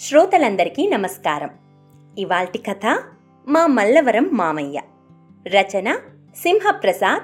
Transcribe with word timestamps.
శ్రోతలందరికీ 0.00 0.86
నమస్కారం. 0.86 1.50
ఇవాల్టి 2.18 2.58
కథ 2.58 3.02
మా 3.48 3.66
మల్లవరం 3.66 4.30
మామయ్య. 4.32 4.80
రచన 5.48 5.98
సింహప్రసాద్ 6.36 7.22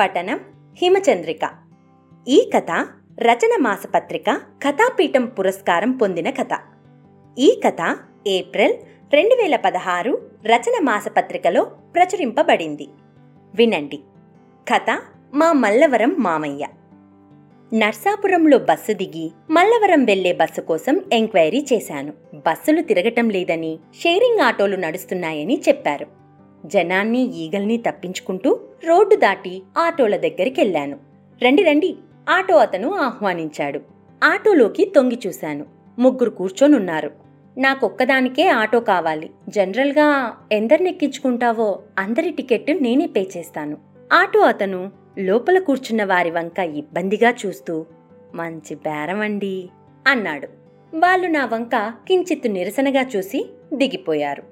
పఠనం 0.00 0.40
హిమచంద్రిక. 0.78 1.50
ఈ 2.28 2.50
కథ 2.54 2.70
రచన 3.20 3.56
మాసపత్రిక 3.60 4.40
కథాపీఠం 4.62 5.26
పురస్కారం 5.26 5.92
పొందిన 5.92 6.30
కథ. 6.30 6.58
ఈ 7.38 7.60
కథ 7.66 7.96
ఏప్రిల్ 8.26 8.74
రెండు 9.12 9.34
వేల 9.34 9.56
పదహారు 9.56 10.30
రచన 10.46 10.80
మాసపత్రికలో 10.82 11.64
ప్రచురింపబడింది. 11.64 12.88
వినండి. 13.54 14.00
కథ 14.74 15.02
మా 15.34 15.52
మల్లవరం 15.52 16.16
మామయ్య. 16.18 16.66
నర్సాపురంలో 17.76 18.58
బస్సు 18.58 18.92
దిగి 18.92 19.32
మల్లవరం 19.50 20.04
వెళ్ళే 20.04 20.32
బస్సు 20.32 20.60
కోసం 20.60 21.00
ఎంక్వైరీ 21.12 21.66
చేశాను. 21.72 22.12
బస్సులు 22.34 22.80
తిరగటం 22.80 23.30
లేదని 23.30 23.78
షేరింగ్ 24.02 24.40
ఆటోలు 24.40 24.76
నడుస్తున్నాయని 24.76 25.62
చెప్పారు. 25.68 26.06
జనాన్ని 26.66 27.36
ఈగల్ని 27.36 27.76
తప్పించుకుంటూ 27.76 28.60
రోడ్డు 28.84 29.14
దాటి 29.14 29.62
ఆటోల 29.78 30.16
దగ్గరికెళ్ళాను 30.16 30.98
రండి 31.42 31.62
రండి 31.62 31.96
ఆటో 32.28 32.56
అతను 32.56 32.94
ఆహ్వానించాడు. 32.94 33.80
ఆటోలోకి 34.24 34.84
తొంగి 34.84 35.18
చూశాను. 35.26 35.64
ముగ్గురు 35.98 36.30
కూర్చొనున్నారు. 36.30 37.10
నాకొక్కదానికే 37.58 38.48
ఆటో 38.48 38.80
కావాలి. 38.80 39.30
జనరల్గా 39.48 40.36
ఎందరినెక్కించుకుంటావో 40.52 41.78
అందరి 41.98 42.30
టికెట్ 42.30 42.82
నేనే 42.82 43.06
పే 43.06 43.26
చేస్తాను. 43.36 43.76
ఆటో 44.12 44.40
అతను 44.40 45.05
లోపల 45.18 45.58
కూర్చున్న 45.58 46.04
వారి 46.04 46.30
వంక 46.30 46.58
ఇబ్బందిగా 46.58 47.34
చూస్తూ 47.46 47.86
మంచి 48.34 48.74
బేరమండి 48.74 49.68
అన్నాడు. 50.06 50.48
వాళ్ళు 50.94 51.26
నా 51.26 51.46
వంక 51.46 51.92
కించిత్తు 52.08 52.48
నిరసనగా 52.48 53.02
చూసి 53.16 53.50
దిగిపోయారు. 53.74 54.42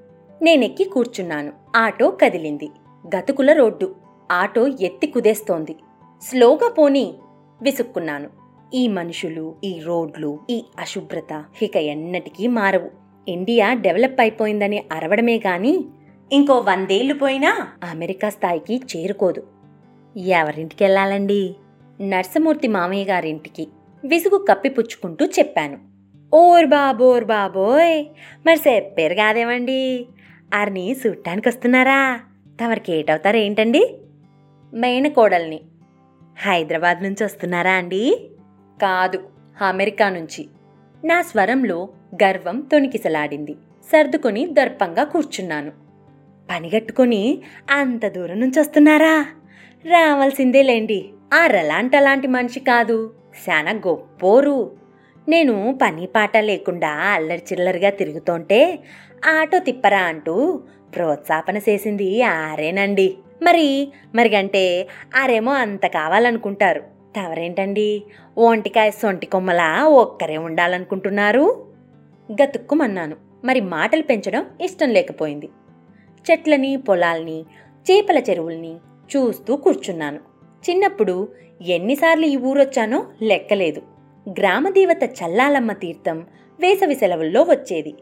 నేనెక్కి 0.43 0.85
కూర్చున్నాను. 0.85 1.53
ఆటో 1.77 2.11
కదిలింది. 2.11 2.69
గతుకుల 3.17 3.53
రోడ్డు. 3.53 3.95
ఆటో 4.33 4.67
ఎత్తి 4.69 5.07
కుదేస్తోంది. 5.07 5.77
స్లోగా 6.23 6.69
పోని 6.69 7.15
విసుక్కున్నాను. 7.63 8.31
ఈ 8.75 8.89
మనుషులు 8.89 9.55
ఈ 9.65 9.81
రోడ్లు 9.85 10.39
ఈ 10.51 10.65
అశుభ్రత 10.79 11.45
ఇక 11.63 11.77
ఎన్నటికీ 11.77 12.47
మారవు. 12.47 12.91
ఇండియా 13.31 13.73
డెవలప్ 13.73 14.21
అయిపోయిందని 14.21 14.85
అరవడమే 14.93 15.37
గాని 15.37 15.85
ఇంకో 16.33 16.59
వందేళ్ళు 16.59 17.15
పోయినా 17.15 17.69
అమెరికా 17.91 18.29
స్థాయికి 18.29 18.81
చేరుకోదు. 18.97 19.54
ఎవరింటికి 20.17 20.85
వెళ్ళాలండి 20.85 21.55
నర్సమూర్తి 22.03 22.69
మామయ్య 22.69 23.05
గారింటికి 23.05 23.69
విసుగు 24.05 24.47
కప్పిపుచ్చుకుంటూ 24.51 25.25
చెప్పాను. 25.25 25.79
ఓర్ 26.35 26.67
బాబోర్ 26.67 27.25
బాబోయ్! 27.25 28.05
మరి 28.47 28.59
చెప్పారు 28.59 29.15
కాదేమండి? 29.15 30.07
ఆరిని 30.55 30.93
చూడటానికి 30.93 31.49
వస్తున్నారా 31.49 32.21
తమరికి 32.61 32.93
ఏటవుతారు 32.93 33.37
ఏంటండి? 33.37 33.99
మేనకోడల్ని. 34.75 35.61
హైదరాబాద్ 36.39 37.03
నుంచి 37.03 37.25
వస్తున్నారా 37.25 37.73
అండి? 37.73 38.31
కాదు 38.83 39.19
అమెరికా 39.61 40.09
నుంచి. 40.09 40.49
నా 41.05 41.23
స్వరంలో 41.23 41.89
గర్వం 42.15 42.61
తొణికిసలాడింది. 42.61 43.55
సర్దుకొని 43.93 44.47
దర్పంగా 44.47 45.05
కూర్చున్నాను. 45.05 45.73
పనిగట్టుకొని 46.51 47.43
అంత 47.71 48.07
దూరం 48.09 48.41
నుంచి 48.41 48.61
వస్తున్నారా? 48.61 49.27
రావాల్సిందేలేండి. 49.87 51.09
ఆ 51.35 51.47
రలాంటలాంటి 51.47 52.27
మనిషి 52.27 52.61
కాదు. 52.61 53.15
శానా 53.47 53.71
గొప్పోరు. 53.71 54.71
నేను 55.29 55.79
పని 55.83 56.07
పాట 56.07 56.37
లేకుండా 56.37 56.89
అల్లరి 56.89 57.43
చిల్లరిగా 57.53 57.91
తిరుగుతుంటే 57.91 58.79
ఆటో 59.41 59.59
తిప్పరా 59.59 59.99
అంటూ 59.99 60.63
ప్రోత్సాహన 60.95 61.57
చేసింది 61.57 62.23
ఆరేనండి. 62.23 63.15
మరి 63.43 63.89
మరిగంటే 64.15 64.89
ఆరేమో 65.23 65.53
అంత 65.53 65.87
కావాలనుకుంటారు. 65.87 66.81
తవరేంటండి? 67.17 68.03
ఒంటికాయ 68.39 68.91
సొంటి 68.91 69.27
కొమ్మలా 69.27 69.85
ఒక్కరే 69.85 70.37
ఉండాలనుకుంటున్నారు? 70.37 71.67
గతుక్కుమన్నాను. 72.33 73.17
మరి 73.45 73.61
మాటలు 73.61 74.03
పెంచడం 74.03 74.47
ఇష్టం 74.61 74.91
లేకపోయింది. 74.91 75.49
చెట్లని 76.31 76.77
పొలాల్ని 76.77 77.41
చేపల 77.91 78.19
చెరువుల్ని 78.19 78.77
చూస్తూ 79.17 79.57
కూర్చున్నాను. 79.57 80.21
చిన్నప్పుడు 80.71 81.29
ఎన్నిసార్లు 81.63 82.27
ఈ 82.27 82.37
ఊరొచ్చానో 82.37 83.07
లెక్కలేదు. 83.23 83.83
గ్రామదేవత 84.29 85.05
చల్లాలమ్మ 85.05 85.73
తీర్థం 85.73 86.27
వేసవి 86.61 86.95
సెలవుల్లో 86.95 87.43
వచ్చేది. 87.43 87.95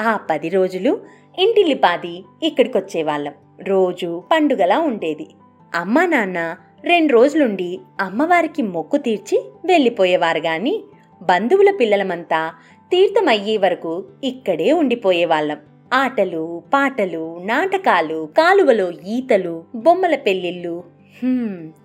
ఆ 0.00 0.20
పది 0.30 0.48
రోజులు 0.48 1.00
ఇంటిల్లిపాది 1.38 2.24
ఇక్కడికొచ్చేవాళ్ళం. 2.42 3.32
రోజు 3.62 4.22
పండుగలా 4.32 4.78
ఉండేది. 4.78 5.26
అమ్మా 5.74 6.06
నాన్న 6.06 6.56
రెండు 6.84 7.12
రోజులుండి 7.12 7.80
అమ్మవారికి 8.00 8.62
మొక్కు 8.62 8.96
తీర్చి 8.96 9.44
వెళ్ళిపోయేవారు 9.64 10.38
గాని 10.38 10.84
బంధువుల 11.22 11.70
పిల్లలమంతా 11.70 12.54
తీర్థం 12.90 13.28
అయ్యే 13.28 13.56
వరకు 13.56 14.04
ఇక్కడే 14.24 14.72
ఉండిపోయేవాళ్ళం. 14.72 15.56
ఆటలు 15.92 16.62
పాటలు 16.74 17.40
నాటకాలు 17.44 18.28
కాలువలో 18.38 18.90
ఈతలు 18.90 19.64
బొమ్మల 19.74 20.14
పెళ్ళిళ్ళు. 20.14 20.84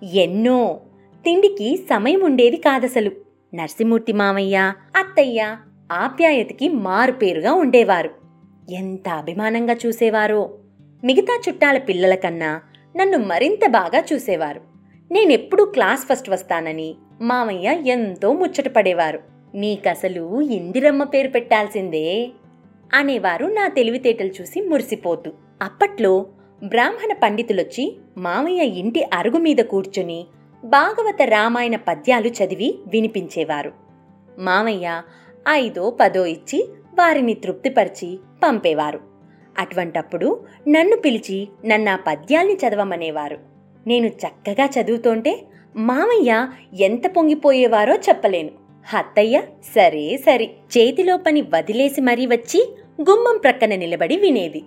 ఎన్నో. 0.02 0.80
తిండికి 1.24 1.76
సమయం 1.76 2.20
ఉండేది 2.24 2.56
కాదసలు. 2.56 3.10
నరసింహూర్తి 3.54 4.12
మామయ్య 4.12 4.72
అత్తయ్య 4.96 5.56
ఆప్యాయతకి 5.92 6.68
మారుపేరుగా 6.68 7.52
ఉండేవారు. 7.52 8.10
ఎంత 8.70 9.08
అభిమానంగా 9.08 9.76
చూసేవారో. 9.86 10.50
మిగతా 11.04 11.40
చుట్టాల 11.48 11.78
పిల్లల 11.78 12.14
కన్నా 12.14 12.60
నన్ను 12.96 13.18
మరింత 13.18 13.68
బాగా 13.68 14.04
చూసేవారు. 14.12 14.60
నేనెప్పుడూ 15.10 15.64
క్లాస్ 15.64 16.06
ఫస్ట్ 16.12 16.30
వస్తానని 16.30 16.94
మామయ్య 17.20 17.82
ఎంతో 17.86 18.32
ముచ్చటపడేవారు 18.32 19.20
నీకసలు 19.54 20.40
ఇందిరమ్మ 20.40 21.04
పేరు 21.04 21.28
పెట్టాల్సిందే. 21.28 22.30
అనేవారు 22.94 23.46
నా 23.46 23.68
తెలివితేటలు 23.68 24.28
చూసి 24.28 24.60
మురిసిపోతూ 24.60 25.32
అప్పట్లో 25.62 26.26
బ్రాహ్మణ 26.64 27.14
పండితులొచ్చి 27.22 27.96
మామయ్య 28.18 28.62
ఇంటి 28.62 29.02
అరుగు 29.14 29.38
మీద 29.38 29.56
కూర్చుని 29.56 30.26
భాగవత 30.64 31.22
రామాయణ 31.22 31.76
పద్యాలు 31.76 32.26
చదివి 32.26 32.78
వినిపించేవారు. 32.86 33.72
మామయ్య 34.38 35.02
ఐదో 35.48 35.90
పదో 35.90 36.26
ఇచ్చి 36.26 36.68
వారిని 36.98 37.34
తృప్తిపరిచి 37.34 38.18
పంపేవారు. 38.44 39.00
అటువంటప్పుడు 39.58 40.44
నన్ను 40.68 40.96
పిలిచి 40.96 41.48
నన్ను 41.64 41.92
ఆ 41.92 41.96
పద్యాల్ని 41.96 42.54
చదవమనేవారు. 42.54 43.38
నేను 43.86 44.06
చక్కగా 44.06 44.68
చదువుతుంటే 44.80 45.44
మామయ్య 45.76 46.48
ఎంత 46.80 47.02
పొంగిపోయేవారో 47.06 47.94
చెప్పలేను. 47.94 48.65
అత్తయ్య 48.94 49.42
సరే 49.74 50.16
సరే. 50.16 50.44
చేతిలో 50.44 51.16
పని 51.16 51.42
వదిలేసి 51.42 52.00
మరీ 52.00 52.26
వచ్చి 52.26 52.76
గుమ్మం 53.00 53.40
ప్రక్కన 53.42 53.74
నిలబడి 53.74 54.16
వినేది. 54.16 54.60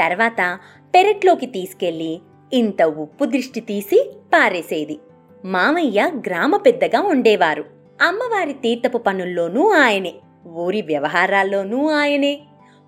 తర్వాత 0.00 0.58
పెరట్లోకి 0.94 1.46
తీసుకెళ్ళి 1.46 2.20
ఇంత 2.52 2.82
ఉప్పు 2.82 3.24
దృష్టి 3.24 3.60
తీసి 3.60 4.12
పారేసేది. 4.34 4.98
మామయ్య 5.44 6.10
గ్రామ 6.26 6.56
పెద్దగా 6.56 7.00
ఉండేవారు. 7.00 7.64
అమ్మవారి 8.02 8.52
తీర్థపు 8.52 8.98
పనుల్లోనూ 8.98 9.70
ఆయనే 9.70 10.12
ఊరి 10.46 10.82
వ్యవహారాల్లోనూ 10.82 11.90
ఆయనే. 11.90 12.40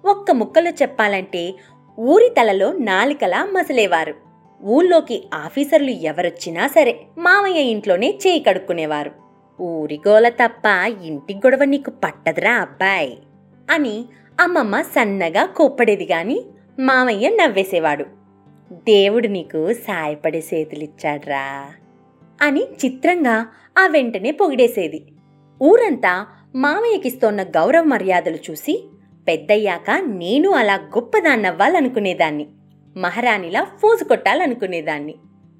ఒక్క 0.04 0.30
ముక్కలో 0.30 0.70
చెప్పాలంటే 0.70 1.54
ఊరి 1.98 2.28
తలలో 2.28 2.72
నాలికలా 2.72 3.44
మసలేవారు. 3.44 4.14
ఊళ్ళోకి 4.64 5.24
ఆఫీసర్లు 5.34 5.90
ఎవరొచ్చినా 5.90 6.66
సరే 6.66 7.00
మామయ్య 7.18 7.60
ఇంట్లోనే 7.60 8.18
చేయి 8.26 8.40
కడుక్కునేవారు. 8.40 9.23
ఊరిగోల 9.60 10.28
తప్ప 10.28 10.66
ఇంటి 11.04 11.34
గొడవ 11.34 11.64
నీకు 11.64 11.90
పట్టదురా 11.90 12.54
అబ్బాయ్ 12.54 13.12
అని 13.70 14.04
అమ్మమ్మ 14.40 14.80
సన్నగా 14.80 15.46
కోప్పడేది 15.46 16.06
గాని 16.06 16.44
మామయ్య 16.78 17.28
నవ్వేసేవాడు. 17.28 18.04
దేవుడు 18.72 19.28
నీకు 19.28 19.72
సాయపడే 19.72 20.44
చేతులిచ్చాడ్రా 20.54 21.70
అని 22.42 22.62
చిత్రంగా 22.84 23.46
ఆ 23.78 23.86
వెంటనే 23.86 24.30
పొగిడేసేది. 24.30 25.02
ఊరంతా 25.62 26.26
మామయ్యకిస్తోన్న 26.54 27.42
గౌరవ 27.42 27.82
మర్యాదలు 27.82 28.38
చూసి 28.50 28.88
పెద్దయ్యాక 29.28 29.90
నేను 29.90 30.50
అలా 30.50 30.74
గొప్పదాన్నవ్వాలనుకునేదాన్ని. 30.74 32.46
మహారాణిలా 32.96 33.64
ఫోజు 33.64 34.04
కొట్టాలనుకునేదాన్ని. 34.04 35.14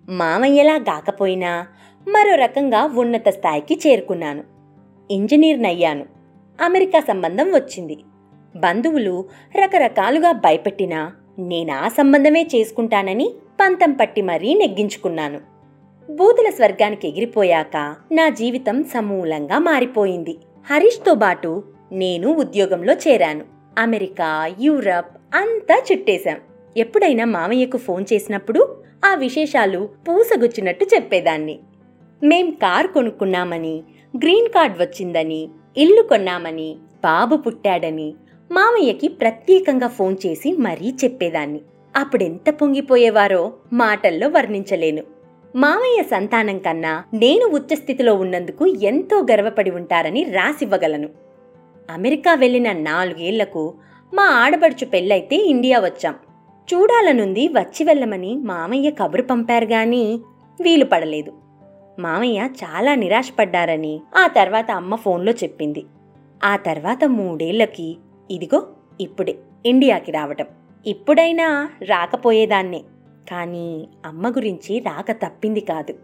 మామయ్యలా 0.09 0.75
గాకపోయినా 0.75 1.67
మరో 2.09 2.35
రకంగా 2.35 2.85
ఉన్నత 2.85 3.29
స్థాయికి 3.29 3.81
చేరుకున్నాను. 3.87 4.45
ఇంజనీర్నయ్యాను. 5.11 6.07
అమెరికా 6.61 7.01
సంబంధం 7.01 7.55
వచ్చింది. 7.55 7.99
బంధువులు 8.57 9.25
రకరకాలుగా 9.57 10.33
భయపెట్టినా 10.33 11.13
నేనా 11.39 11.89
సంబంధమే 11.89 12.43
చేసుకుంటానని 12.43 13.31
పంతం 13.61 13.93
పట్టి 13.93 14.23
మరీ 14.23 14.55
నెగ్గించుకున్నాను. 14.55 15.41
బూతుల 16.11 16.51
స్వర్గానికి 16.51 17.09
ఎగిరిపోయాక 17.09 17.97
నా 18.13 18.29
జీవితం 18.29 18.85
సమూలంగా 18.85 19.59
మారిపోయింది. 19.59 20.39
హరీష్తో 20.71 21.15
బాటు 21.15 21.65
నేను 21.93 22.35
ఉద్యోగంలో 22.35 22.93
చేరాను. 22.93 23.45
అమెరికా 23.79 24.51
యూరప్ 24.61 25.17
అంతా 25.35 25.83
చుట్టేశాం. 25.93 26.37
ఎప్పుడైనా 26.77 27.25
మామయ్యకు 27.25 27.79
ఫోన్ 27.79 28.05
చేసినప్పుడు 28.13 28.77
ఆ 29.05 29.15
విశేషాలు 29.15 29.89
పూసగుచ్చినట్టు 30.09 30.87
చెప్పేదాన్ని. 30.95 31.59
మేం 32.23 32.51
కార్ 32.51 32.87
కొనుక్కున్నామని 32.87 33.83
గ్రీన్ 34.17 34.49
కార్డ్ 34.49 34.83
వచ్చిందని 34.83 35.49
ఇల్లు 35.77 36.03
కొన్నామని 36.03 36.77
బాబు 37.05 37.37
పుట్టాడని 37.37 38.15
మామయ్యకి 38.53 39.09
ప్రత్యేకంగా 39.09 39.89
ఫోన్ 39.89 40.17
చేసి 40.27 40.53
మరీ 40.53 40.95
చెప్పేదాన్ని. 41.05 41.61
అప్పుడెంత 41.97 42.51
పొంగిపోయేవారో 42.51 43.53
మాటల్లో 43.73 44.29
వర్ణించలేను. 44.29 45.03
మామయ్య 45.57 46.03
సంతానం 46.03 46.59
కన్నా 46.59 47.05
నేను 47.15 47.47
ఉచ్చస్థితిలో 47.47 48.15
ఉన్నందుకు 48.15 48.67
ఎంతో 48.67 49.27
గర్వపడి 49.31 49.71
ఉంటారని 49.71 50.25
రాసివ్వగలను. 50.25 51.09
అమెరికా 51.91 52.35
వెళ్ళిన 52.35 52.73
నాలుగేళ్ళకు 52.73 53.75
మా 54.15 54.23
ఆడబడుచు 54.23 54.87
పెళ్ళైతే 54.87 55.37
ఇండియా 55.37 55.79
వచ్చాం. 55.81 56.15
చూడాలనుంది 56.75 57.49
వచ్చి 57.49 57.85
వెళ్ళమని 57.85 58.37
మామయ్య 58.37 58.91
కబురు 58.91 59.23
పంపారు 59.23 59.65
గాని 59.65 60.21
వీలు 60.63 60.85
పడలేదు. 60.85 61.33
మామయ్య 61.99 62.49
చాలా 62.65 62.95
నిరాశపడ్డారని 62.95 64.01
ఆ 64.17 64.27
తర్వాత 64.27 64.71
అమ్మ 64.71 64.95
ఫోన్లో 64.95 65.33
చెప్పింది. 65.33 65.85
ఆ 66.45 66.57
తర్వాత 66.57 67.05
మూడేళ్ళకి 67.05 67.97
ఇదిగో 68.31 68.67
ఇప్పుడే 69.01 69.35
ఇండియాకి 69.67 70.13
రావటం. 70.13 70.47
ఇప్పుడైనా 70.87 71.69
రాకపోయేదాన్నే. 71.83 72.81
కానీ 73.31 73.89
అమ్మ 74.07 74.31
గురించి 74.31 74.79
రాక 74.79 75.11
తప్పింది 75.11 75.61
కాదు. 75.61 75.95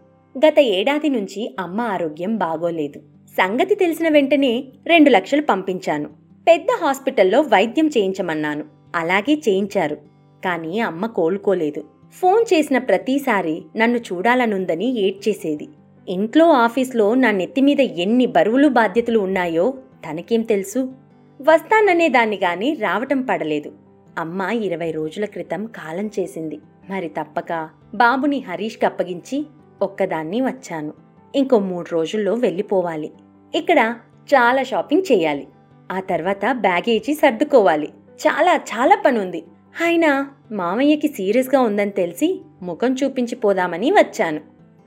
గత 0.45 0.59
ఏడాది 0.59 1.09
నుంచి 1.09 1.55
అమ్మ 1.59 1.81
ఆరోగ్యం 1.81 2.37
బాగోలేదు. 2.37 2.99
సంగతి 3.27 3.75
తెలిసిన 3.75 4.09
వెంటనే 4.09 4.63
రెండు 4.87 5.09
లక్షలు 5.09 5.41
పంపించాను. 5.41 6.09
పెద్ద 6.47 6.67
హాస్పిటల్లో 6.81 7.41
వైద్యం 7.41 7.87
చేయించమన్నాను. 7.87 8.63
అలాగే 8.95 9.33
చేయించారు. 9.33 10.10
కానీ 10.45 10.79
అమ్మ 10.79 11.05
కోలుకోలేదు. 11.05 11.83
ఫోన్ 12.13 12.53
చేసిన 12.53 12.77
ప్రతిసారి 12.77 13.63
నన్ను 13.77 13.97
చూడాలనుందని 13.97 14.99
ఏడ్చేసేది. 14.99 15.69
ఇంట్లో 16.09 16.51
ఆఫీస్లో 16.51 17.15
నా 17.15 17.31
నెత్తిమీద 17.31 17.79
ఎన్ని 17.79 18.25
బరువులు 18.25 18.67
బాధ్యతలు 18.67 19.19
ఉన్నాయో 19.19 19.73
తనకేం 20.09 20.41
తెలుసు? 20.41 20.93
వస్తాననే 21.41 22.09
దాన్ని 22.09 22.35
గాని 22.35 22.73
రావటం 22.73 23.21
పడలేదు. 23.21 23.71
అమ్మ 24.17 24.41
ఇరవై 24.41 24.91
రోజుల 24.91 25.25
క్రితం 25.25 25.65
కాలం 25.65 26.11
చేసింది. 26.19 26.59
మరి 26.89 27.07
తప్పక 27.07 27.69
బాబుని 27.95 28.39
హరీష్కి 28.39 28.85
అప్పగించి 28.85 29.45
ఒక్కదాన్ని 29.81 30.41
వచ్చాను. 30.41 30.93
ఇంకో 31.35 31.59
మూడు 31.59 31.87
రోజుల్లో 31.91 32.33
వెళ్ళిపోవాలి. 32.33 33.11
ఇక్కడ 33.55 33.95
చాలా 34.27 34.63
షాపింగ్ 34.63 35.11
చేయాలి. 35.11 35.47
ఆ 35.91 35.99
తర్వాత 35.99 36.51
బ్యాగేజీ 36.51 37.13
సర్దుకోవాలి. 37.13 37.87
చాలా 38.27 38.55
చాలా 38.55 39.01
పనుంది. 39.05 39.43
అయినా 39.83 40.27
మామయ్యకి 40.51 41.07
సీరియస్గా 41.07 41.61
ఉందని 41.61 41.91
తెలిసి 41.91 42.41
ముఖం 42.61 42.95
చూపించి 43.03 43.35
పోదామని 43.35 43.91
వచ్చాను. 43.91 44.41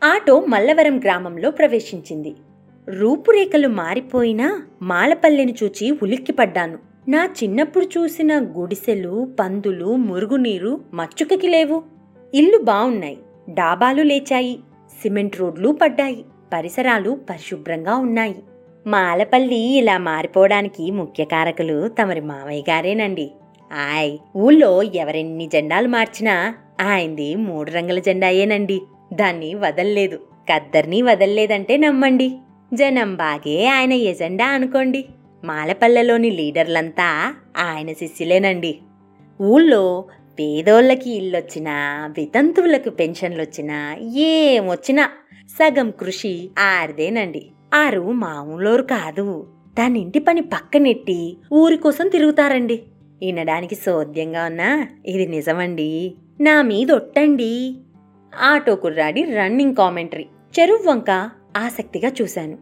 ఆటో 0.04 0.40
మల్లవరం 0.40 0.98
గ్రామంలో 0.98 1.50
ప్రవేశించింది. 1.50 2.34
రూపురేఖలు 2.88 3.68
మారిపోయినా 3.68 4.62
మాలపల్లెని 4.82 5.54
చూచి 5.64 5.90
ఉలిక్కిపడ్డాను. 5.90 6.78
నా 7.08 7.28
చిన్నప్పుడు 7.42 7.84
చూసిన 7.84 8.38
గుడిసెలు 8.38 9.34
పందులు 9.40 9.96
మురుగునీరు 9.96 10.80
మచ్చుకకి 10.94 11.48
లేవు. 11.48 11.82
ఇల్లు 12.34 12.58
బావున్నాయి. 12.58 13.18
డాబాలు 13.50 14.02
లేచాయి. 14.02 14.60
సిమెంట్ 15.02 15.40
రోడ్లు 15.40 15.68
పడ్డాయి. 15.82 16.24
పరిసరాలు 16.52 17.18
పరిశుభ్రంగా 17.30 17.96
ఉన్నాయి. 17.96 18.34
మాలపల్లి 18.86 19.78
ఇలా 19.78 19.98
మారిపోవడానికి 19.98 20.90
ముఖ్య 20.90 21.24
కారకులు 21.24 21.88
తమరి 21.88 22.20
మామయ్య 22.20 22.72
గారేనండి. 22.72 23.30
ఆయ్ 23.74 24.18
ఊళ్ళో 24.36 24.82
ఎవరెన్ని 24.82 25.46
జెండాలు 25.46 25.88
మార్చినా 25.88 26.54
ఆయనది 26.80 27.34
మూడు 27.34 27.70
రంగుల 27.70 27.98
జెండాయేనండి. 27.98 28.80
దాన్ని 29.12 29.54
వదల్లేదు. 29.54 30.16
కద్దర్ని 30.52 31.02
వదల్లేదంటే 31.02 31.76
నమ్మండి. 31.76 32.32
జనం 32.74 33.16
బాగే 33.16 33.66
ఆయన 33.66 33.92
ఎజెండా 33.92 34.46
అనుకోండి. 34.46 35.04
మాలపల్లెలోని 35.44 36.30
లీడర్లంతా 36.30 37.34
ఆయన 37.56 37.92
శిష్యులేనండి. 37.92 38.78
ఊళ్ళో 39.42 40.04
పేదోళ్ళకి 40.38 41.10
ఇల్లొచ్చినా 41.10 42.06
వితంతువులకు 42.16 42.90
పెన్షన్లొచ్చినా 42.90 43.96
ఏమొచ్చినా 44.14 45.08
సగం 45.48 45.90
కృషి 45.90 46.50
ఆరిదేనండి. 46.58 47.46
ఆరు 47.74 48.12
మామూలోరు 48.12 48.82
కాదు. 48.82 49.46
దాని 49.78 50.00
ఇంటి 50.00 50.18
పని 50.18 50.40
పక్కనెట్టి 50.40 51.36
ఊరి 51.52 51.76
కోసం 51.76 52.08
తిరుగుతారండి. 52.08 52.82
వినడానికి 53.22 53.74
సోద్యంగా 53.74 54.44
ఉన్నా? 54.44 54.88
ఇది 55.06 55.26
నిజమండి. 55.26 56.14
నా 56.40 56.62
మీద 56.62 56.92
ఒట్టండి. 56.92 57.74
ఆటో 58.42 58.76
కుర్రాడి 58.76 59.22
రన్నింగ్ 59.22 59.76
కామెంటరీ. 59.76 60.26
చెరువు 60.60 60.88
వంక 60.88 61.30
ఆసక్తిగా 61.56 62.12
చూశాను. 62.22 62.58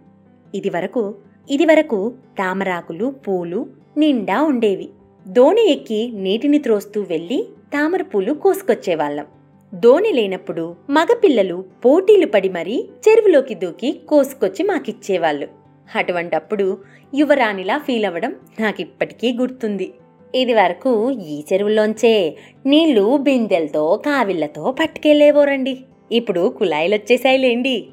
ఇదివరకు 0.55 1.15
ఇదివరకు 1.51 2.15
తామరాకులు 2.39 3.15
పూలు 3.29 3.67
నిండా 3.97 4.43
ఉండేవి. 4.43 4.91
దోణి 5.29 5.73
ఎక్కి 5.73 6.13
నీటిని 6.15 6.59
త్రోస్తూ 6.59 7.01
వెళ్ళి 7.03 7.49
తామర 7.73 8.03
పూలు 8.03 8.33
కోసుకొచ్చేవాళ్ళం. 8.33 9.27
దోణి 9.75 10.13
లేనప్పుడు 10.13 10.77
మగపిల్లలు 10.91 11.65
పోటీలు 11.85 12.27
పడి 12.27 12.49
మరీ 12.49 12.89
చెరువులోకి 13.09 13.55
దూకి 13.55 14.01
కోసుకొచ్చి 14.09 14.63
మాకిచ్చేవాళ్ళు. 14.63 15.49
అటువంటప్పుడు 15.95 16.79
యువరాణిలా 17.15 17.79
ఫీల్ 17.79 18.05
అవ్వడం 18.05 18.37
నాకిప్పటికీ 18.61 19.33
గుర్తుంది. 19.33 19.93
ఇది 20.35 20.55
వరకు 20.55 21.11
ఈ 21.11 21.45
చెరువులోంచే 21.53 22.37
నీళ్ళు 22.67 23.17
బిందెలతో 23.17 23.97
కావిళ్ళతో 23.97 24.73
పట్టుకెళ్ళేవోరండి 24.73 25.79
ఇప్పుడు 26.13 26.49
కుళాయిలొచ్చేసాయిలేండి 26.49 27.87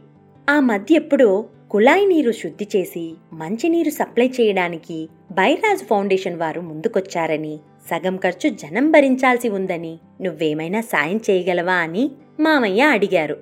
ఆ 0.49 0.59
మధ్య 0.59 0.95
ఎప్పుడో 0.95 1.45
కుళాయి 1.71 2.05
నీరు 2.05 2.31
శుద్ధి 2.31 2.67
చేసి 2.75 3.13
మంచినీరు 3.33 3.89
సప్లై 3.89 4.31
చేయడానికి 4.41 5.09
బైరాజ్ 5.31 5.83
ఫౌండేషన్ 5.83 6.37
వారు 6.37 6.61
ముందుకొచ్చారని 6.61 7.59
సగం 7.89 8.17
ఖర్చు 8.17 8.49
జనం 8.49 8.91
భరించాల్సి 8.91 9.49
ఉందని 9.49 9.99
నువ్వేమైనా 10.21 10.81
సాయం 10.81 11.21
చేయగలవా 11.29 11.73
అని 11.73 12.11
మామయ్య 12.39 12.81
అడిగారు. 12.81 13.37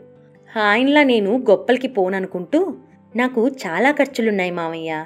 ఆయనలా 0.57 1.03
నేను 1.03 1.37
గొప్పలకి 1.49 1.87
పోననుకుంటూ 1.87 2.73
నాకు 3.15 3.47
చాలా 3.47 3.91
ఖర్చులున్నాయి 3.91 4.51
మామయ్య. 4.51 5.05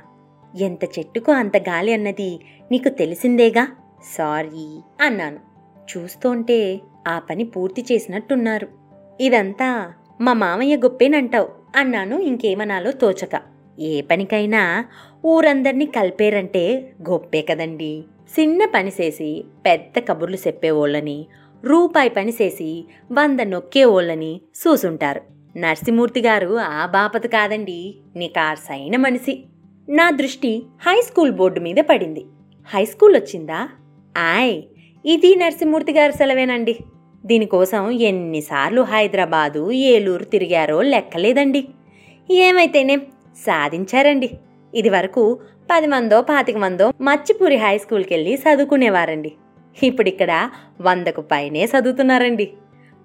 ఎంత 0.61 0.83
చెట్టుకో 0.99 1.31
అంత 1.31 1.57
గాలి 1.57 1.93
అన్నది 1.93 2.39
నీకు 2.71 2.89
తెలిసిందేగా? 2.89 3.67
సారీ 4.03 4.79
అన్నాను. 5.01 5.39
చూస్తోంటే 5.97 6.81
ఆ 7.07 7.19
పని 7.19 7.43
పూర్తి 7.43 7.85
చేసినట్టున్నారు. 7.91 8.67
ఇదంతా 9.21 9.93
మా 10.21 10.33
మామయ్య 10.33 10.77
గొప్పేనంటావు 10.77 11.49
అన్నాను 11.75 12.19
ఇంకేమనాలో 12.19 12.91
తోచక. 12.91 13.41
ఏ 13.79 14.01
పనికైనా 14.01 14.85
ఊరందర్నీ 15.25 15.85
కలిపేరంటే 15.85 16.93
గొప్పే 17.09 17.41
కదండి. 17.41 18.03
చిన్న 18.39 18.65
పని 18.65 18.91
చేసి 19.01 19.43
పెద్ద 19.65 19.99
కబుర్లు 19.99 20.35
చెప్పేవోళ్ళని 20.35 21.25
రూపాయి 21.63 22.09
పని 22.09 22.33
చేసి 22.41 22.85
వంద 23.11 23.39
నొక్కేవోళ్ళని 23.39 24.41
చూసుంటారు. 24.67 25.21
నరసింహూర్తి 25.57 26.21
గారు 26.21 26.59
ఆ 26.59 26.85
బాపత 26.85 27.27
కాదండి 27.27 27.95
నీకార్సైన 28.15 28.95
మనిషి. 28.95 29.43
నా 29.89 30.09
దృష్టి 30.09 30.63
హై 30.81 31.01
స్కూల్ 31.01 31.31
బోర్డు 31.31 31.59
మీద 31.59 31.75
పడింది. 31.75 32.25
హై 32.65 32.85
స్కూల్ 32.85 33.15
వచ్చిందా? 33.15 33.69
ఆయ్ 34.17 34.61
ఇది 35.05 35.35
నరసింహూర్తి 35.35 35.93
గారి 35.93 36.13
సెలవేనండి. 36.13 36.77
దీనికోసం 37.25 37.91
ఎన్నిసార్లు 37.91 38.81
హైదరాబాదు 38.81 39.71
ఏలూరు 39.71 40.23
తిరిగారో 40.23 40.81
లెక్కలేదండి. 40.81 41.67
ఏమైతేనేం 42.31 43.01
సాధించారండి. 43.37 44.29
ఇది 44.75 44.89
వరకు 44.89 45.39
పది 45.71 45.87
మందో 45.87 46.21
పాతిక 46.21 46.57
మందో 46.57 46.93
మచ్చిపూరి 47.01 47.55
హై 47.55 47.77
స్కూల్కి 47.77 48.13
వెళ్ళి 48.13 48.35
చదువుకునేవారండి. 48.35 49.31
ఇప్పుడిక్కడ 49.83 50.49
వందకు 50.81 51.21
పైనే 51.21 51.65
చదువుతున్నారండి. 51.65 52.51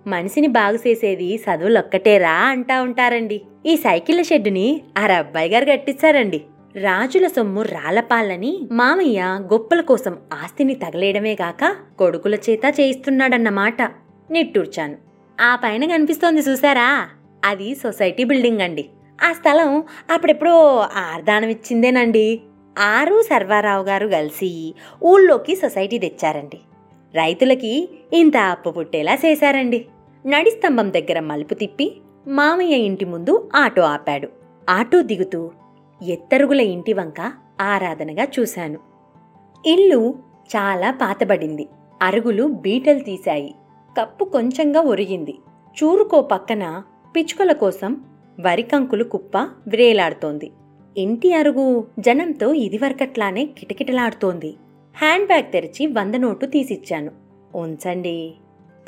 మనిషిని 0.07 0.47
బాగు 0.47 0.89
చేసేది 0.89 1.37
చదువులొక్కటేరా 1.37 2.31
అంటా 2.31 2.83
ఉంటారండి. 2.83 3.41
ఈ 3.67 3.77
సైకిళ్ళ 3.77 4.23
షెడ్డుని 4.23 4.81
ఆ 4.99 5.03
అబ్బాయి 5.03 5.51
గారు 5.51 5.65
కట్టించారండి. 5.65 6.43
రాజుల 6.77 7.27
సొమ్ము 7.27 7.63
రాలపాలని 7.63 8.69
మామయ్య 8.73 9.21
గొప్పల 9.23 9.81
కోసం 9.81 10.17
ఆస్తిని 10.33 10.75
తగలేయడమే 10.75 11.33
గాక 11.33 11.77
కొడుకుల 11.99 12.35
చేత 12.35 12.75
చేయిస్తున్నాడన్నమాట. 12.81 13.83
నిట్టూర్చాను. 14.31 14.97
ఆ 15.41 15.57
పైన 15.57 15.85
కనిపిస్తోంది 15.85 16.41
చూసారా 16.41 17.09
అది 17.45 17.75
సొసైటీ 17.75 18.25
బిల్డింగ్ 18.25 18.61
అండి. 18.61 18.89
ఆ 19.25 19.33
స్థలం 19.33 19.85
అప్పుడెప్పుడో 20.11 20.77
ఆర్దానం 20.97 21.49
ఇచ్చిందేనండి. 21.49 22.41
ఆరు 22.79 23.23
సర్వారావు 23.23 23.85
గారు 23.85 24.09
కలిసి 24.09 24.75
ఊళ్ళోకి 25.05 25.57
సొసైటీ 25.57 25.99
తెచ్చారండి. 25.99 26.61
రైతులకి 27.15 27.89
ఇంత 28.13 28.37
అప్పు 28.37 28.71
పుట్టేలా 28.71 29.15
చేశారండి. 29.15 29.87
నడిస్తంభం 30.27 30.93
దగ్గర 30.93 31.21
మలుపు 31.21 31.55
తిప్పి 31.55 31.97
మామయ్య 32.27 32.77
ఇంటి 32.77 33.05
ముందు 33.05 33.51
ఆటో 33.55 33.83
ఆపాడు. 33.83 34.29
ఆటో 34.71 35.03
దిగుతూ 35.03 35.51
ఎత్తరుగుల 36.03 36.61
ఇంటి 36.61 36.93
వంక 36.93 37.33
ఆరాధనగా 37.61 38.27
చూశాను. 38.41 38.79
ఇల్లు 39.67 40.15
చాలా 40.49 40.91
పాతబడింది. 40.91 41.69
అరుగులు 42.03 42.45
బీటలు 42.45 42.99
తీశాయి. 42.99 43.55
కప్పు 44.01 44.25
కొంచెంగా 44.25 44.81
ఒరిగింది. 44.81 45.39
చూరుకో 45.83 46.23
పక్కన 46.23 46.83
పిచ్చుకల 47.17 47.53
కోసం 47.53 48.05
వరికంకులు 48.41 49.05
కుప్ప 49.05 49.39
వ్రేలాడుతోంది. 49.39 50.51
ఇంటి 50.99 51.33
అరుగు 51.33 51.87
జనంతో 52.01 52.55
ఇదివరకట్లానే 52.55 53.47
కిటకిటలాడుతోంది. 53.47 54.57
హ్యాండ్ 54.97 55.27
బ్యాగ్ 55.27 55.53
తెరిచి 55.53 55.87
వంద 55.87 56.15
నోటు 56.15 56.47
తీసిచ్చాను. 56.47 57.11
ఉంచండి. 57.55 58.35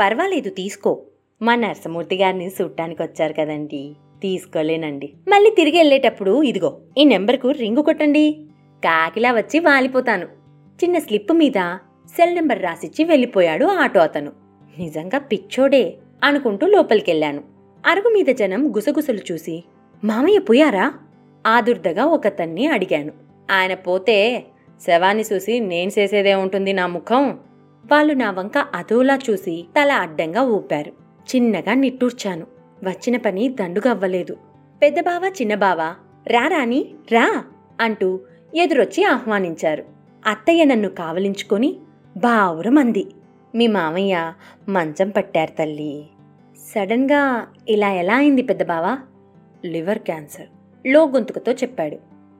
పర్వాలేదు 0.01 0.51
తీసుకో. 0.51 1.03
మా 1.43 1.55
నరసమూర్తి 1.55 2.17
గారిని 2.17 2.49
చూడటానికి 2.49 3.03
వచ్చారు 3.03 3.33
కదండీ. 3.33 3.95
తీసుకోలేనండి. 4.23 5.13
మళ్ళీ 5.29 5.51
తిరిగి 5.51 5.79
వెళ్ళేటప్పుడు 5.79 6.43
ఇదిగో 6.43 6.79
ఈ 6.99 7.05
నెంబర్కు 7.05 7.51
రింగు 7.51 7.83
కొట్టండి. 7.83 8.37
కాకిలా 8.85 9.33
వచ్చి 9.33 9.59
వాలిపోతాను. 9.59 10.25
చిన్న 10.85 10.99
స్లిప్ 10.99 11.33
మీద 11.33 11.77
సెల్ 12.17 12.35
నెంబర్ 12.35 12.63
రాసిచ్చి 12.63 13.05
వెళ్ళిపోయాడు 13.05 13.67
ఆటో 13.67 14.01
అతను. 14.01 14.33
నిజంగా 14.79 15.19
పిచ్చోడే 15.19 15.95
అనుకుంటూ 16.25 16.67
లోపలికెళ్ళాను. 16.67 17.43
అరుగు 17.87 18.15
మీద 18.15 18.27
జనం 18.27 18.77
గుసగుసలు 18.77 19.19
చూసి 19.33 19.65
మామయ్య 20.05 20.39
పోయారా? 20.39 20.95
ఆదుర్దగా 21.47 22.05
ఒకతన్ని 22.05 22.67
అడిగాను. 22.67 23.13
ఆయన 23.51 23.75
పోతే 23.75 24.45
శవాన్ని 24.87 25.25
చూసి 25.33 25.61
నేను 25.61 25.91
చేసేదే 25.99 26.35
ఉంటుంది 26.35 26.73
నా 26.73 26.87
ముఖం? 26.87 27.39
వాళ్ళు 27.93 28.15
నా 28.15 28.31
వంక 28.31 28.59
అదోలా 28.59 29.19
చూసి 29.31 29.67
తల 29.81 29.93
అడ్డంగా 29.93 30.43
ఊపారు. 30.43 30.93
చిన్నగా 31.35 31.75
నిట్టూర్చాను. 31.75 32.58
వచ్చిన 32.85 33.17
పని 33.17 33.49
దండుగవ్వలేదు 33.49 34.37
పెద్దబావ 34.83 35.33
చిన్నబావ 35.41 35.95
రా 36.27 36.49
రాని 36.49 36.95
రా 37.13 37.45
అంటూ 37.81 38.21
ఎదురొచ్చి 38.57 39.05
ఆహ్వానించారు. 39.05 39.85
అత్తయ్య 40.27 40.65
నన్ను 40.65 40.89
కావలించుకొని 40.89 41.77
బావురమంది 42.17 43.07
మీ 43.55 43.67
మామయ్య 43.67 44.33
మంచం 44.69 45.11
పట్టారు 45.11 45.51
తల్లి. 45.59 46.07
సడన్గా 46.75 47.47
ఇలా 47.69 47.93
ఎలా 47.93 48.15
అయింది 48.15 48.43
పెద్దబావా 48.43 48.99
లివర్ 49.65 49.99
క్యాన్సర్లో 49.99 51.07
గొంతుకతో 51.07 51.53
చెప్పాడు. 51.53 51.97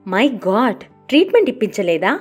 మై 0.07 0.29
గాడ్ 0.29 0.79
ట్రీట్మెంట్ 0.79 1.49
ఇప్పించలేదా? 1.49 2.19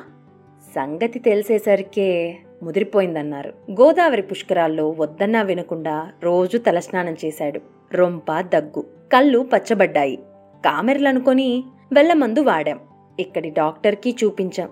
సంగతి 0.74 1.18
తెలిసేసరికే 1.18 2.38
ముదిరిపోయిందన్నారు. 2.62 3.54
గోదావరి 3.70 4.22
పుష్కరాల్లో 4.22 4.90
వద్దన్నా 4.90 5.42
వినకుండా 5.42 6.10
రోజు 6.22 6.58
తలస్నానం 6.58 7.16
చేశాడు. 7.24 7.77
రొంప 7.94 8.40
దగ్గు. 8.40 8.84
కళ్ళు 9.12 9.48
పచ్చబడ్డాయి. 9.54 10.16
కామెర్లనుకొని 10.64 11.64
వెళ్ళమందు 11.92 12.40
వాడాం. 12.40 12.80
ఇక్కడి 13.20 13.50
డాక్టర్కి 13.50 14.16
చూపించాం. 14.24 14.68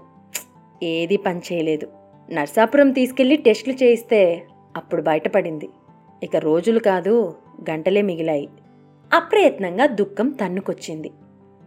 ఏది 0.82 1.16
పనిచేయలేదు 1.16 1.88
నర్సాపురం 2.32 2.90
తీసుకెళ్ళి 2.90 3.36
టెస్టులు 3.36 3.74
చేయిస్తే 3.74 4.46
అప్పుడు 4.76 5.02
బయటపడింది. 5.02 5.68
ఇక 6.22 6.36
రోజులు 6.36 6.78
కాదు 6.78 7.34
గంటలే 7.70 8.02
మిగిలాయి. 8.02 8.48
అప్రయత్నంగా 9.14 9.86
దుఃఖం 9.86 10.28
తన్నుకొచ్చింది. 10.28 11.10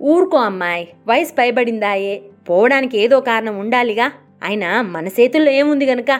ఊరుకో 0.01 0.37
అమ్మాయి 0.37 0.87
వయసు 1.07 1.33
పైబడిందాయే. 1.33 2.23
పోవడానికి 2.49 2.99
ఏదో 2.99 3.19
కారణం 3.19 3.59
ఉండాలిగా. 3.59 4.11
అయినా 4.43 4.81
మన 4.81 5.07
చేతుల్లో 5.07 5.51
ఏముంది 5.51 5.85
గనుక? 5.85 6.19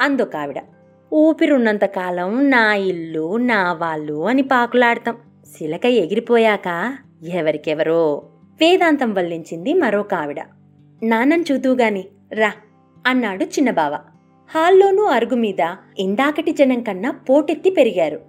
అందొకావిడ. 0.00 0.58
ఆవిడ 0.58 0.77
కాలం 1.84 2.50
నా 2.50 2.74
ఇల్లు 2.74 3.36
నా 3.36 3.72
వాళ్ళు 3.72 4.26
అని 4.26 4.42
పాకులాడతాం. 4.42 5.16
శిలక 5.58 5.86
ఎగిరిపోయాక 5.86 6.96
ఎవరికెవరో 7.28 8.22
వేదాంతం 8.60 9.14
వల్లించింది 9.14 9.74
మరో 9.74 10.02
కావిడ. 10.02 10.40
నాన్నని 11.02 11.44
చూతూగాని 11.52 12.04
రా 12.32 12.52
అన్నాడు 13.06 13.44
చిన్నబావ. 13.44 13.98
హాల్లోనూ 14.54 15.04
అరుగు 15.04 15.34
మీద 15.34 15.74
ఇందాకటి 15.98 16.52
జనం 16.52 16.82
కన్నా 16.82 17.10
పోటెత్తి 17.10 17.70
పెరిగారు. 17.70 18.20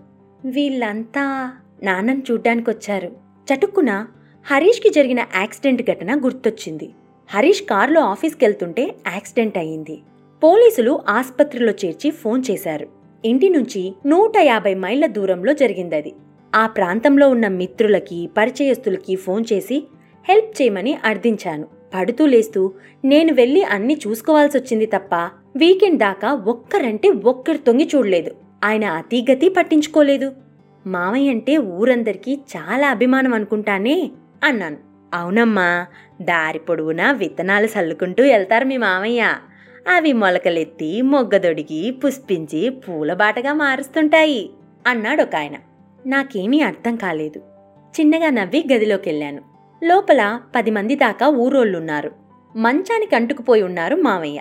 వీళ్ళంతా 0.46 1.54
నాన్నని 1.84 2.24
చూడ్డానికొచ్చారు. 2.32 3.12
చటుక్కున 3.54 4.06
హరీష్కి 4.46 4.90
జరిగిన 4.90 5.20
యాక్సిడెంట్ 5.20 5.82
ఘటన 5.82 6.26
గుర్తొచ్చింది. 6.26 6.90
హరీష్ 7.30 7.62
కారులో 7.62 8.02
ఆఫీస్కెళ్తుంటే 8.02 8.96
యాక్సిడెంట్ 9.14 9.58
అయ్యింది. 9.58 10.00
పోలీసులు 10.44 11.00
ఆస్పత్రిలో 11.10 11.72
చేర్చి 11.72 12.10
ఫోన్ 12.12 12.44
చేశారు. 12.52 12.88
ఇంటి 13.26 13.50
నుంచి 13.50 13.94
నూట 14.06 14.38
యాభై 14.38 14.74
మైళ్ళ 14.74 15.06
దూరంలో 15.06 15.54
జరిగిందది. 15.54 16.14
ఆ 16.56 16.68
ప్రాంతంలో 16.68 17.30
ఉన్న 17.30 17.48
మిత్రులకి 17.48 18.30
పరిచయస్తులకి 18.38 19.16
ఫోన్ 19.16 19.46
చేసి 19.54 19.88
హెల్ప్ 20.30 20.62
చేయమని 20.62 20.98
అర్థించాను. 21.06 21.68
పడుతూ 21.94 22.26
లేస్తూ 22.26 22.74
నేను 23.06 23.34
వెళ్ళి 23.34 23.64
అన్ని 23.64 23.98
చూసుకోవాల్సొచ్చింది 24.08 24.86
తప్ప 24.86 25.16
వీకెండ్ 25.56 26.00
దాకా 26.00 26.34
ఒక్కరంటే 26.34 27.10
ఒక్కరు 27.10 27.58
తొంగి 27.58 27.90
చూడలేదు. 27.96 28.32
ఆయన 28.64 28.86
అతిగతి 28.86 29.50
పట్టించుకోలేదు. 29.50 30.34
మామయ్య 30.88 31.30
అంటే 31.30 31.58
ఊరందరికీ 31.58 32.40
చాలా 32.58 32.90
అభిమానం 32.90 33.34
అనుకుంటానే 33.34 34.12
అన్నాను. 34.44 34.78
అవునమ్మా 35.14 35.86
దారి 36.22 36.60
పొడవునా 36.60 37.12
విత్తనాలు 37.12 37.66
చల్లుకుంటూ 37.66 38.24
వెళ్తారు 38.24 38.66
మీ 38.66 38.78
మామయ్య. 38.78 39.34
అవి 39.88 40.14
మొలకలెత్తి 40.14 41.02
మొగ్గదొడిగి 41.02 41.92
పుష్పించి 41.92 42.70
పూలబాటగా 42.70 43.54
మారుస్తుంటాయి 43.54 44.50
అన్నాడు 44.88 45.24
ఒక 45.24 45.36
ఆయన 45.36 45.56
నాకేమీ 46.06 46.62
అర్థం 46.62 46.96
కాలేదు. 46.96 47.40
చిన్నగా 48.00 48.30
నవ్వి 48.30 48.66
గదిలోకెళ్ళాను. 48.74 49.42
లోపల 49.84 50.42
పది 50.56 50.72
మంది 50.72 50.96
దాకా 50.96 51.28
ఊరోళ్ళున్నారు. 51.28 52.12
మంచానికి 52.56 53.16
అంటుకుపోయి 53.16 53.64
ఉన్నారు 53.64 53.96
మామయ్య. 53.96 54.40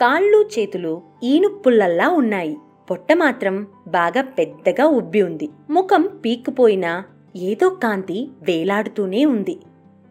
కాళ్ళు 0.00 0.48
చేతులు 0.58 1.02
ఈనుప్పుల్లల్లా 1.22 2.08
ఉన్నాయి. 2.08 2.56
పొట్ట 2.90 3.12
మాత్రం 3.12 3.66
బాగా 3.88 4.22
పెద్దగా 4.22 4.86
ఉబ్బి 4.86 5.22
ఉంది. 5.22 5.48
ముఖం 5.70 6.20
పీక్కుపోయినా 6.24 7.04
ఏదో 7.36 7.68
కాంతి 7.68 8.28
వేలాడుతూనే 8.42 9.24
ఉంది. 9.24 9.60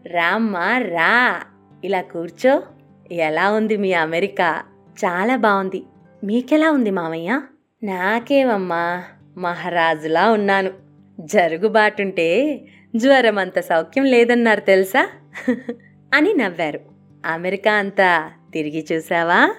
రామ్మా 0.05 0.77
రా! 0.77 1.41
ఇలా 1.83 2.01
కూర్చో. 2.01 2.63
ఎలా 3.11 3.51
ఉంది 3.51 3.77
మీ 3.77 3.93
అమెరికా? 3.93 4.63
చాలా 5.05 5.35
బాగుంది. 5.35 5.83
మీకెలా 6.23 6.71
ఉంది 6.71 6.91
మామయ్య? 6.91 7.41
నాకేమమ్మా 7.83 9.03
మహారాజులా 9.37 10.31
ఉన్నాను. 10.31 10.71
జరుగుబాటుంటే 11.19 12.61
జ్వరం 12.95 13.37
అంత 13.37 13.59
సౌఖ్యం 13.59 14.05
లేదన్నారు 14.05 14.59
తెలుసా? 14.59 15.07
అని 16.13 16.33
నవ్వారు. 16.33 16.79
అమెరికా 17.25 17.73
అంతా 17.73 18.31
తిరిగి 18.53 18.85
చూసావా 18.91 19.53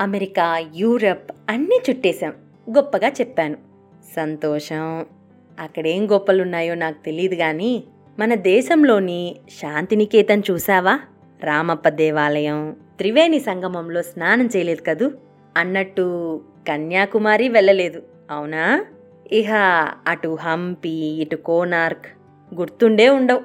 అమెరికా 0.00 0.62
యూరప్ 0.74 1.30
అన్నీ 1.48 1.80
చుట్టేశాం. 1.90 2.32
గొప్పగా 2.70 3.08
చెప్పాను. 3.08 3.56
సంతోషం. 4.16 5.06
అక్కడేం 5.60 6.10
గొప్పలున్నాయో 6.12 6.74
నాకు 6.74 7.04
తెలియదు 7.04 7.34
కానీ 7.34 7.84
మన 8.18 8.34
దేశంలోని 8.34 9.36
శాంతినికేతన్ 9.60 10.42
చూసావా 10.50 10.98
రామప్ప 11.44 11.88
దేవాలయం 11.88 12.76
త్రివేణి 12.98 13.38
సంగమంలో 13.38 14.02
స్నానం 14.02 14.46
చేయలేదు 14.46 14.82
కదూ? 14.86 15.10
అన్నట్టు 15.56 16.40
కన్యాకుమారి 16.68 17.48
వెళ్ళలేదు 17.48 18.02
అవునా? 18.30 18.84
ఇహ 19.32 19.52
అటు 20.06 20.38
హంపి 20.40 20.90
ఇటు 20.90 21.36
కోనార్క్ 21.36 22.06
గుర్తుండే 22.54 23.08
ఉండవు. 23.08 23.40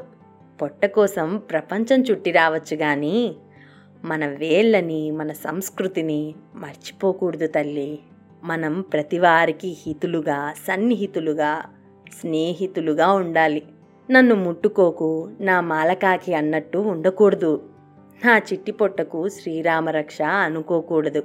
పొట్ట 0.61 0.85
కోసం 0.85 1.37
ప్రపంచం 1.37 2.01
చుట్టి 2.01 2.31
రావచ్చు 2.31 2.75
గాని 2.75 3.35
మన 4.05 4.25
వేళ్ళని 4.25 5.11
మన 5.11 5.31
సంస్కృతిని 5.31 6.35
మర్చిపోకూడదు 6.55 7.47
తల్లి. 7.47 7.99
మనం 8.43 8.81
ప్రతివారికి 8.81 9.77
హితులుగా 9.87 10.53
సన్నిహితులుగా 10.67 11.61
స్నేహితులుగా 12.21 13.13
ఉండాలి. 13.13 13.63
నన్ను 14.11 14.35
ముట్టుకోకు 14.35 15.31
నా 15.41 15.61
మాలకాకి 15.61 16.33
అన్నట్టు 16.33 16.77
ఉండకూడదు. 16.77 17.61
నా 18.25 18.37
చిట్టి 18.37 18.71
పొట్టకు 18.71 19.29
శ్రీరామరక్ష 19.29 20.21
అనుకోకూడదు. 20.21 21.23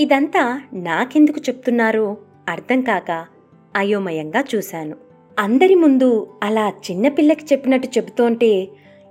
ఇదంతా 0.00 0.62
నాకెందుకు 0.72 1.40
చెప్తున్నారో? 1.40 2.16
అర్థం 2.48 2.80
కాక 2.80 3.26
అయోమయంగా 3.76 4.44
చూశాను. 4.54 4.96
అందరి 5.38 5.74
ముందు 5.74 6.38
అలా 6.42 6.68
చిన్నపిల్లకి 6.68 7.44
చెప్పినట్టు 7.44 7.88
చెబుతోంటే 7.88 8.68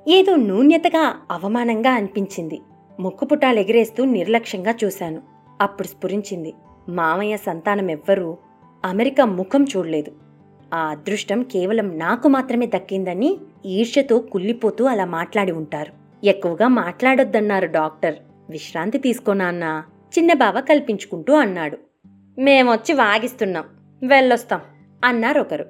ఏదో 0.08 0.36
నూన్యతగా 0.36 1.16
అవమానంగా 1.32 1.92
అనిపించింది. 1.92 2.60
ముక్కుపుటాలు 3.00 3.60
ఎగిరేస్తూ 3.60 4.06
నిర్లక్ష్యంగా 4.06 4.74
చూశాను. 4.84 5.22
అప్పుడు 5.62 5.88
స్ఫురించింది. 5.88 6.54
మామయ్య 6.90 7.38
సంతానం 7.38 7.92
ఎవ్వరూ 7.92 8.38
అమెరికా 8.86 9.26
ముఖం 9.26 9.64
చూడలేదు. 9.64 10.12
ఆ 10.74 10.78
అదృష్టం 10.78 11.44
కేవలం 11.44 11.98
నాకు 12.00 12.28
మాత్రమే 12.28 12.66
దక్కిందని 12.66 13.38
ఈర్ష్యతో 13.66 14.20
కుళ్ళిపోతూ 14.20 14.86
అలా 14.86 15.06
మాట్లాడి 15.06 15.52
ఉంటారు. 15.52 16.09
ఎక్కువగా 16.24 16.68
మాట్లాడొద్దన్నారు 16.68 17.68
డాక్టర్. 17.68 18.16
విశ్రాంతి 18.50 18.98
తీసుకోనాన్నా 18.98 19.84
చిన్నబావ 20.18 20.62
కల్పించుకుంటూ 20.62 21.34
అన్నాడు. 21.34 21.78
మేమొచ్చి 22.40 22.94
వాగిస్తున్నాం 22.94 23.64
వెళ్ళొస్తాం 24.04 24.62
అన్నారు 25.06 25.42
ఒకరు 25.42 25.66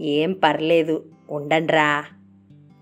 ఏం 0.00 0.32
పర్లేదు 0.32 1.04
ఉండండ్రా. 1.30 2.04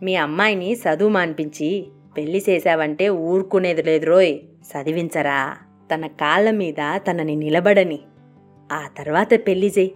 మీ 0.03 0.15
అమ్మాయిని 0.15 0.73
చదువు 0.73 1.09
మాన్పించి 1.09 1.87
పెళ్ళి 2.17 2.45
చేశావంటే 2.49 3.09
ఊరుకునేది 3.09 3.83
లేదు 3.83 4.07
రోయ్ 4.07 4.39
చదివించరా. 4.63 5.57
తన 5.95 6.07
కాళ్ళ 6.07 6.51
మీద 6.51 6.97
తనని 6.97 7.37
నిలబడని. 7.37 8.01
ఆ 8.73 8.89
తర్వాత 8.99 9.29
పెళ్ళి 9.35 9.73
చేయి. 9.79 9.95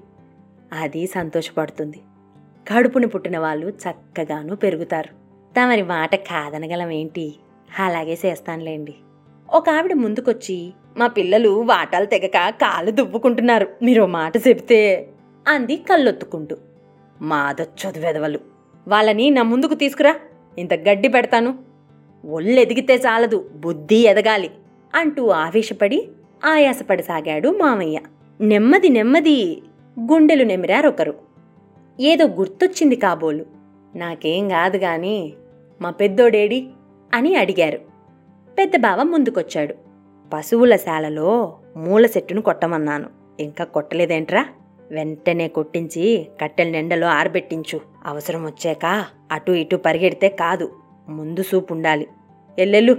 అది 0.72 1.06
సంతోషపడుతుంది. 1.06 2.00
కడుపుని 2.72 3.06
పుట్టిన 3.06 3.38
వాళ్ళు 3.38 3.68
చక్కగాను 3.68 4.56
పెరుగుతారు. 4.56 5.25
తమరి 5.56 5.82
మాట 5.82 6.14
కాదనగలమేంటి 6.14 7.34
అలాగే 7.78 8.18
చేస్తానులేండి. 8.26 8.94
ఒక 9.54 9.70
ఆవిడ 9.70 9.92
ముందుకొచ్చి 9.92 10.72
మా 10.96 11.06
పిల్లలు 11.06 11.48
వాటాలు 11.48 12.06
తెగక 12.06 12.48
కాళ్ళు 12.48 12.90
దువ్వుకుంటున్నారు 12.90 13.68
మీరు 13.82 14.06
మాట 14.06 14.36
చెబితే 14.36 15.08
అంది 15.48 15.76
కళ్ళొత్తుకుంటూ. 15.76 16.56
మాదొచ్చదు 17.22 18.00
వెదవలు 18.00 18.38
వాళ్ళని 18.88 19.30
నా 19.30 19.42
ముందుకు 19.42 19.74
తీసుకురా 19.74 20.14
ఇంత 20.58 20.74
గడ్డి 20.74 21.08
పెడతాను. 21.08 21.58
ఒళ్ళెదిగితే 22.24 22.94
చాలదు 22.94 23.50
బుద్ధి 23.54 23.96
ఎదగాలి 23.96 24.50
అంటూ 24.94 25.28
ఆవేశపడి 25.28 26.08
ఆయాసపడసాగాడు 26.44 27.48
మామయ్య. 27.48 27.98
నెమ్మది 28.40 28.88
నెమ్మది 28.88 29.62
గుండెలు 30.00 30.44
నెమిరారొకరు. 30.44 31.14
ఏదో 32.00 32.26
గుర్తొచ్చింది 32.26 32.96
కాబోలు. 32.96 33.46
నాకేం 33.96 34.48
కాదు 34.48 34.78
కానీ 34.78 35.32
మా 35.80 35.90
పెద్దోడేడి? 35.90 36.68
అని 37.14 37.36
అడిగారు. 37.36 37.78
పెద్ద 38.58 38.76
బావ 38.76 39.02
ముందుకొచ్చాడు. 39.02 39.74
పశువుల 40.34 40.76
శాలలో 40.76 41.58
మూల 41.76 42.06
చెట్టును 42.06 42.42
కొట్టమన్నాను. 42.42 43.10
ఇంకా 43.40 43.64
కొట్టలేదేంట్రా? 43.64 44.46
వెంటనే 44.90 45.48
కొట్టించి 45.48 46.28
కట్టెల 46.40 46.68
నిండలో 46.68 47.06
ఆరబెట్టించు. 47.06 47.80
అవసరం 48.06 48.44
వచ్చాక 48.44 49.04
అటు 49.32 49.52
ఇటు 49.52 49.76
పరిగెడితే 49.76 50.28
కాదు. 50.28 50.72
ముందు 51.08 51.42
సూపు 51.42 51.74
ఉండాలి. 51.74 52.08
ఎల్లెల్లు. 52.58 52.96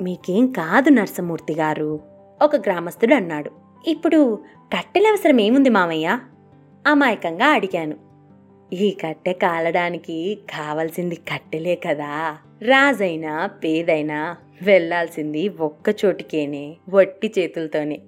మీకేం 0.00 0.46
కాదు 0.46 0.88
నరసమూర్తి 0.88 1.54
గారు 1.54 2.00
ఒక 2.42 2.56
గ్రామస్తుడు 2.56 3.14
అన్నాడు. 3.14 3.50
ఇప్పుడు 3.86 4.38
కట్టెల 4.76 5.06
అవసరం 5.06 5.40
ఏముంది 5.40 5.68
మామయ్య? 5.68 6.18
అమాయకంగా 6.86 7.46
అడిగాను. 7.46 8.09
ఈ 8.72 8.90
కట్టె 8.90 9.32
కాలడానికి 9.32 10.38
కావలసింది 10.50 11.14
కట్టెలే 11.14 11.74
కదా. 11.74 12.36
రాజైనా 12.62 13.46
పేదైనా 13.46 14.36
వెళ్ళాల్సింది 14.62 15.48
ఒక్క 15.48 16.04
చోటికేనే 16.04 16.76
వట్టి 16.88 17.32
చేతులతోనే. 17.38 18.00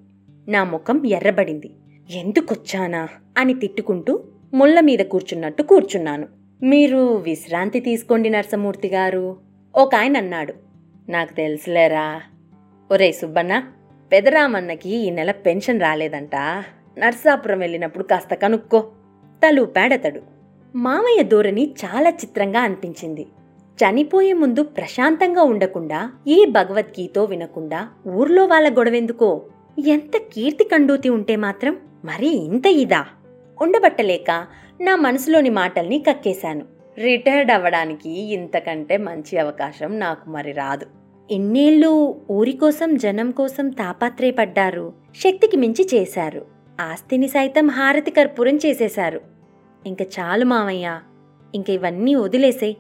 నా 0.49 0.65
ముఖం 0.65 1.07
ఎర్రబడింది. 1.07 1.71
ఎందుకొచ్చానా? 2.11 3.09
అని 3.39 3.55
తిట్టుకుంటూ 3.55 4.25
ముళ్ళ 4.55 4.81
మీద 4.81 4.99
కూర్చున్నట్టు 4.99 5.63
కూర్చున్నాను. 5.63 6.29
మీరు 6.63 6.97
విశ్రాంతి 6.97 7.81
తీసుకోండి 7.81 8.31
నరసమూర్తి 8.31 8.89
గారు. 8.89 9.37
ఒక 9.77 9.95
ఆయన 9.95 10.17
అన్నాడు 10.17 10.55
నాకు 11.09 11.33
తెలుసులేరా? 11.33 12.23
ఒరే 12.91 13.13
సుబ్బన్న 13.13 13.73
పెదరామన్నకి 14.13 14.91
ఈ 14.91 15.11
నెల 15.11 15.31
పెన్షన్ 15.31 15.81
రాలేదంట. 15.81 16.37
నర్సాపురం 16.99 17.59
వెళ్ళినప్పుడు 17.59 18.05
కాస్త 18.05 18.35
కనుక్కో. 18.35 18.91
తలూపాడతడు. 19.47 20.42
మామయ్య 20.77 21.23
ధోరణి 21.23 21.75
చాలా 21.85 22.11
చిత్రంగా 22.11 22.61
అనిపించింది. 22.61 23.27
చనిపోయే 23.77 24.33
ముందు 24.33 24.63
ప్రశాంతంగా 24.63 25.43
ఉండకుండా 25.43 26.13
ఏ 26.29 26.45
భగవద్గీతో 26.45 27.25
వినకుండా 27.25 27.89
ఊర్లో 28.09 28.45
వాళ్ళ 28.45 28.79
గొడవెందుకో? 28.79 29.43
ఎంత 29.87 30.17
కీర్తి 30.17 30.65
కండూతి 30.65 31.09
ఉంటే 31.09 31.37
మాత్రం 31.37 31.77
మరీ 32.05 32.29
ఇంత 32.29 32.67
ఇదా? 32.67 33.07
ఉండబట్టలేక 33.63 34.47
నా 34.81 34.97
మనసులోని 34.97 35.51
మాటల్ని 35.51 35.99
కక్కేశాను. 35.99 36.65
రిటైర్డ్ 36.99 37.53
అవ్వడానికి 37.53 38.11
ఇంతకంటే 38.11 38.97
మంచి 38.97 39.39
అవకాశం 39.39 39.99
నాకు 39.99 40.31
మరి 40.31 40.53
రాదు. 40.53 40.87
ఇన్నేళ్ళు 41.31 42.21
ఊరి 42.31 42.53
కోసం 42.53 42.97
జనం 42.97 43.31
కోసం 43.31 43.69
తాపత్రయపడ్డారు. 43.69 44.93
శక్తికి 45.17 45.57
మించి 45.57 45.89
చేశారు. 45.95 46.47
ఆస్తిని 46.81 47.29
సైతం 47.29 47.69
హారతి 47.69 48.11
కర్పూరం 48.11 48.57
చేసేశారు. 48.57 49.21
ఇంక 49.87 50.03
చాలు 50.03 50.45
మావయ్య 50.45 51.01
ఇంక 51.55 51.71
ఇవన్నీ 51.71 52.15
వదిలేసే. 52.15 52.77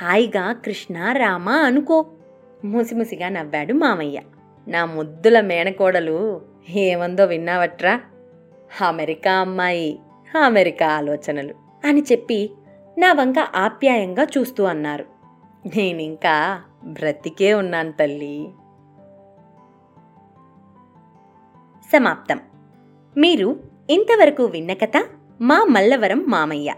హాయిగా 0.00 0.52
కృష్ణ 0.52 1.12
రామ 1.12 1.48
అనుకో. 1.48 2.06
ముసిముసిగా 2.64 3.28
నవ్వాడు 3.28 3.72
మామయ్య 3.72 4.20
నా 4.68 4.84
ముద్దుల 4.84 5.40
మేనకోడలు 5.40 6.40
ఏమందో 6.70 7.24
విన్నావట్రా? 7.24 8.00
అమెరికా 8.88 9.32
అమ్మాయి 9.32 10.00
అమెరికా 10.44 10.86
ఆలోచనలు 10.86 11.54
అని 11.86 12.02
చెప్పి 12.12 12.50
నా 12.98 13.12
వంక 13.12 13.38
ఆప్యాయంగా 13.38 14.26
చూస్తూ 14.38 14.64
అన్నారు. 14.64 15.04
నేనింకా 15.76 16.62
బ్రతికే 16.84 17.54
ఉన్నాను 17.54 17.92
తల్లి. 17.92 18.48
సమాప్తం. 21.92 22.40
మీరు 23.16 23.60
ఇంతవరకు 23.90 24.44
విన్న 24.44 24.72
కథ 24.72 25.17
మా 25.40 25.64
మల్లవరం 25.64 26.24
మామయ్య. 26.28 26.74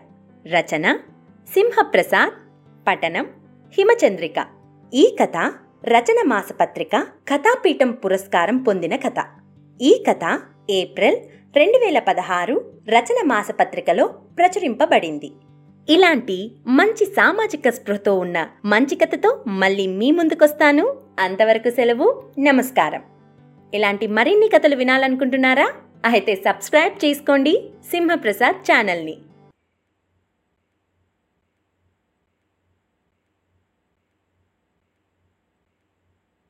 రచన 0.47 0.99
సింహప్రసాద్ 1.55 2.33
పఠనం 2.89 3.27
హిమచంద్రిక. 3.79 4.47
ఈ 4.95 5.17
కథ 5.21 5.37
రచన 5.85 6.23
మాసపత్రిక 6.27 7.07
కథాపీఠం 7.29 7.91
పురస్కారం 7.93 8.59
పొందిన 8.59 8.97
కథ. 8.97 9.25
ఈ 9.81 10.05
కథ 10.09 10.41
ఏప్రిల్ 10.71 11.17
రెండు 11.57 11.85
వేల 11.85 11.99
పదహారు 11.99 12.73
రచన 12.89 13.27
మాసపత్రికలో 13.27 14.07
ప్రచురింపబడింది. 14.07 15.33
ఇలాంటి 15.89 16.53
మంచి 16.67 17.05
సామాజిక 17.05 17.69
స్పృహతో 17.69 18.19
ఉన్న 18.19 18.49
మంచి 18.65 18.95
కథతో 18.95 19.45
మళ్ళీ 19.47 19.87
మీ 19.87 20.11
ముందుకొస్తాను. 20.11 20.97
అంతవరకు 21.19 21.71
సెలవు 21.71 22.23
నమస్కారం. 22.39 23.03
ఇలాంటి 23.75 24.07
మరిన్ని 24.07 24.49
కథలు 24.49 24.77
వినాలనుకుంటున్నారా? 24.77 25.73
అయితే 26.05 26.35
సబ్స్క్రైబ్ 26.47 26.95
చేసుకోండి 27.05 27.53
సింహప్రసాద్ 27.91 28.61
ఛానల్ని. 28.69 29.17